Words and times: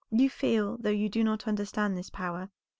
You 0.09 0.31
feel, 0.31 0.77
though 0.79 0.89
you 0.89 1.09
do 1.09 1.23
not 1.23 1.47
understand 1.47 1.95
this 1.95 2.09
power. 2.09 2.49